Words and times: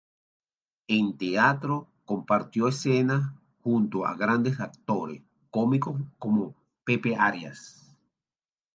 En 0.87 1.15
Teatro 1.15 1.87
compartió 2.05 2.67
escena 2.69 3.39
junto 3.63 4.03
a 4.07 4.15
grandes 4.15 4.59
actores 4.59 5.21
cómicos 5.51 6.01
como 6.17 6.55
Pepe 6.83 7.15
Arias. 7.15 7.95